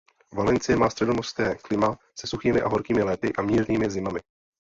Valencia 0.33 0.75
má 0.77 0.89
středomořské 0.89 1.55
klima 1.55 1.97
se 2.19 2.27
suchými 2.27 2.61
a 2.61 2.67
horkými 2.67 3.03
léty 3.03 3.33
a 3.37 3.41
mírnými 3.41 3.89
zimami. 3.89 4.19